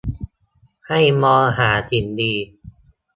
[0.87, 2.33] ให้มองหาสิ่งดี